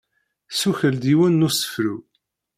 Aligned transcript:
Tessuqqel-d 0.49 1.03
yiwen 1.09 1.33
n 1.39 1.45
usefru. 1.47 1.95